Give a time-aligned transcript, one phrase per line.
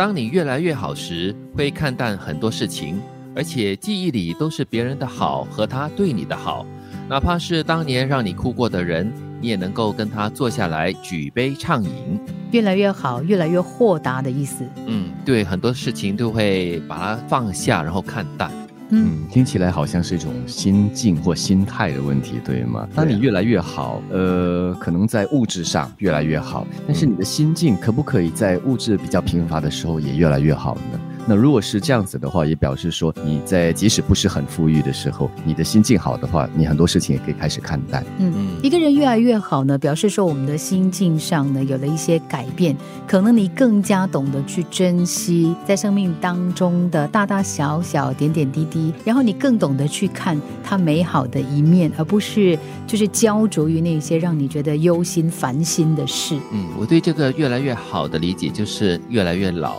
[0.00, 2.98] 当你越来越好时，会看淡很多事情，
[3.36, 6.64] 而且记忆里都是别人的好和他对你的好，
[7.06, 12.18] 哪怕是当年让你哭过的人，你也能够跟他坐下来举杯畅饮。
[12.50, 14.64] 越来越好，越来越豁达的意思。
[14.86, 18.50] 嗯，对，很多事情都会把它放下，然后看淡。
[18.90, 22.88] 嗯，听起来好像是一种心境或心态的问题，对吗？
[22.94, 31.00] 当你越来越好，呃，可能在物质上越来越好，但是你的心境可不可以在物质比较贫乏的时候也越来越好呢？
[31.26, 38.04] 那如果是这样子的话，也表示说你在即使不是很富裕的时候，你的心境好的话，你很多事情也可以开始看淡。
[38.18, 42.74] 嗯嗯，一个人越来越好呢，表示说我们的心境上呢有了一些改变，
[43.06, 56.34] 可能你更加懂得去珍惜在生命当中的大大小小点点滴滴，然后你更懂得去看它美好的一面，而不是就是焦灼于那些让你觉得忧心烦心的事。
[56.52, 59.76] 嗯，我对这个越来越好的理解就是越来越老，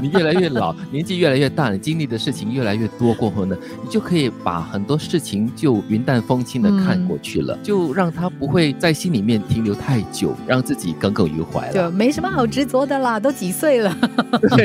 [0.00, 0.51] 你越来越。
[0.52, 11.72] 老年纪越来越大，你经历的事情越来越多过后呢，你就可以把很多事情就云淡风轻的看过去了，就让他不会在心里面停留太久，让自己耿耿于怀了。
[11.72, 13.96] 就没什么好执着的啦，都几岁了，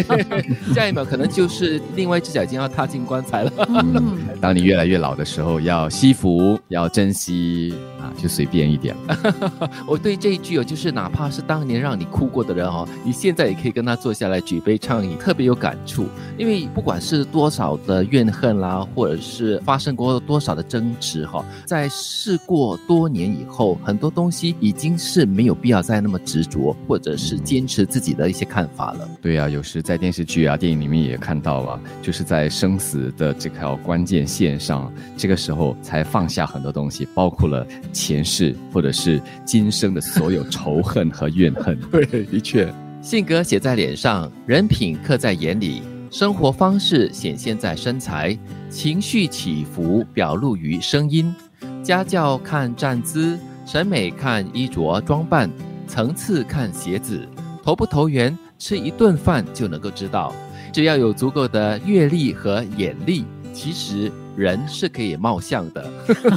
[0.75, 3.51] 下一秒可能就是另外一只脚已经要踏进棺材了。
[4.41, 8.11] 当你越来越老的时候，要惜福，要珍惜啊。
[8.17, 8.95] 就随便一点。
[9.85, 16.07] 我对这一句哦，就是哪怕是当年让你哭过的人哦，你现在也可以跟他坐下来举杯畅饮，特别有感触。
[16.37, 29.09] 因为不管是多少的怨恨啦，或者是发生过多少的争执哈，在事过多年以后，很多东西已经是没有必要再那么执着，或者是坚持自己的一些看法了。
[29.21, 37.65] 对啊，有时在电视剧啊、电影里面也看到啊，就是在生死的这条关键线上，这个时候才放下很多东西，包括了。
[37.93, 45.81] 前世或者是今生的所有仇恨和怨恨， 对，的确，性格写在脸上，人品刻在眼里，
[46.11, 48.37] 生活方式显现在身材，
[48.69, 51.33] 情绪起伏表露于声音，
[51.81, 55.49] 家教看站姿，审美看衣着装扮，
[55.87, 57.25] 层次看鞋子，
[57.63, 60.33] 投不投缘，吃一顿饭就能够知道。
[60.73, 64.11] 只要有足够的阅历和眼力，其实。
[64.37, 65.91] 人是可以貌相的，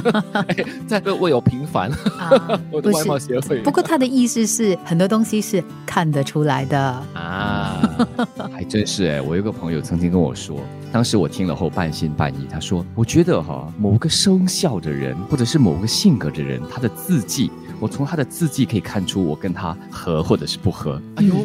[0.87, 1.91] 在这我有平凡，
[2.71, 3.61] 我的外貌协会。
[3.61, 6.79] 不过他的意思是很多东西是看得出来的
[7.13, 7.79] 啊，
[8.51, 9.21] 还真是哎。
[9.21, 10.59] 我有个朋友曾经跟我说，
[10.91, 12.47] 当时我听了后半信半疑。
[12.49, 21.35] 他说：“我觉得哈，某个生肖的人，或者是某个性格的人，他的字迹，我从他的字迹可以看出我跟他合或者是不合。”哎呦。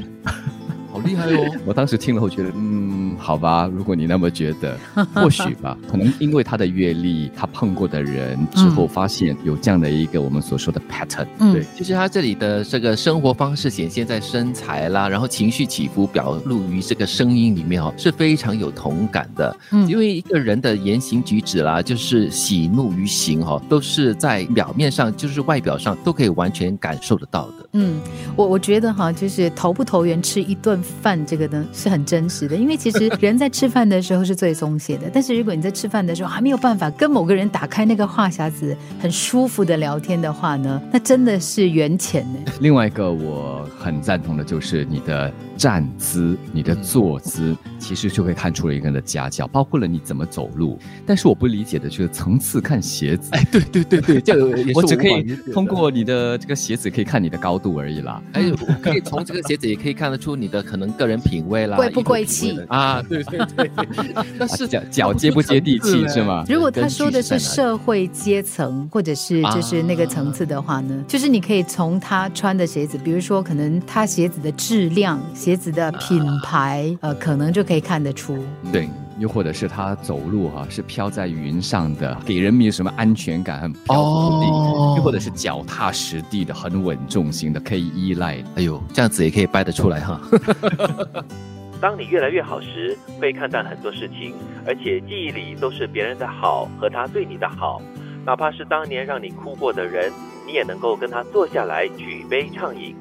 [0.90, 1.54] 好厉害哦！
[1.66, 4.78] 我当时听了后觉得，嗯，好吧，如果你那么觉得，
[5.14, 11.26] 或许吧，可能因为他的阅历，他碰过的人之后，发现有这样的一个我们所说的 pattern。
[11.38, 19.56] 嗯对，就是他这里的这个生活方式显现在身材啦，然后情绪起伏表露于这个声音里面哦，是非常有同感的。
[19.72, 27.68] 嗯，因为一个人的言行举止啦，就是喜怒于形哈，都是在表面上，就是外表上都可以完全感受得到的。
[27.72, 28.00] 嗯，
[28.36, 30.76] 我我觉得哈，就是投不投缘，吃一顿。
[31.02, 35.10] 饭这个呢是很真实的，因为其实人在吃饭的时候是最松懈的。
[35.12, 42.52] 但是如果你在吃饭的时候还没有办法跟某个人打开那个话匣子，很舒服的聊天的话呢，那真的是缘浅呢。
[42.60, 50.78] 另外一个我很赞同的就是你的站姿、你的坐姿，其实就可以看出了一个人的家教，包括了你怎么走路。
[51.04, 53.30] 但是我不理解的就是层次看鞋子。
[53.32, 58.22] 哎，对对对对，这个 我只可以通过你的这个鞋子可以看你的高度而已啦。
[58.32, 58.48] 哎，
[58.80, 61.16] 可以从这个鞋子也可以看得出你的可能个人。
[61.26, 62.95] 品味啦，贵不贵气啊？
[63.02, 63.70] 对对对，
[64.38, 66.44] 那是脚脚接不接地气是吗？
[66.48, 78.38] 如果他说的是社会阶层或者是就是那个层次的话呢，就是你可以从他穿的鞋子，比如说可能他鞋子的质量、鞋子的品牌，呃，可能就可以看得出。
[78.72, 78.88] 对。
[79.18, 84.46] 又或者是他走路哈是飘在云上的，给人民有什么安全感，很漂浮地；
[84.98, 88.44] 又或者是脚踏实地的，很稳重型的，可以依赖。
[88.56, 90.20] 哎呦，这样子也可以掰得出来哈。
[91.80, 94.34] 当你越来越好时，会看淡很多事情，
[94.66, 97.82] 而且记忆里都是别人的好和他对你的好，
[98.24, 100.10] 哪怕是当年让你哭过的人，
[100.46, 102.96] 你也能够跟他坐下来举杯畅饮。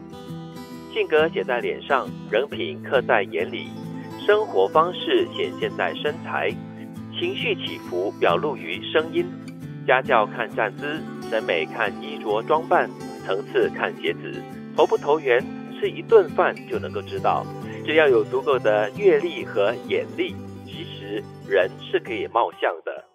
[0.93, 3.67] 性格写在脸上，人品刻在眼里。
[4.25, 6.49] 生活方式显现在身材，
[7.17, 9.25] 情绪起伏表露于声音，
[9.85, 12.89] 家教看站姿，审美看衣着装扮，
[13.25, 14.41] 层次看鞋子，
[14.75, 15.43] 投不投缘，
[15.79, 17.45] 吃一顿饭就能够知道。
[17.85, 20.35] 只要有足够的阅历和眼力，
[20.65, 23.05] 其实人是可以貌相的。